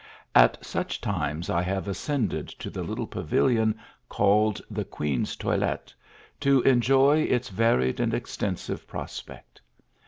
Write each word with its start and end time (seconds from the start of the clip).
At 0.33 0.65
such 0.65 0.99
time 0.99 1.43
I 1.47 1.61
have 1.61 1.87
ascended 1.87 2.47
to 2.47 2.71
the 2.71 2.81
little 2.81 3.05
pavilion, 3.05 3.77
called 4.09 4.59
the 4.71 4.83
Oueen 4.83 5.21
s 5.27 5.35
Toilette, 5.35 5.93
to 6.39 6.59
enjoy 6.63 7.19
its 7.19 7.49
varied 7.49 7.99
and 7.99 8.11
extensive 8.11 8.87
prospect. 8.87 9.61